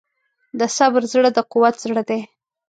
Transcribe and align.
د 0.59 0.61
صبر 0.77 1.03
زړه 1.13 1.29
د 1.33 1.39
قوت 1.51 1.75
زړه 1.83 2.01
دی. 2.09 2.19